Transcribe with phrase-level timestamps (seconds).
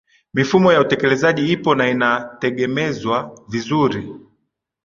[0.33, 4.11] mifumo ya utekelezaji ipo na inategemezwa vizuri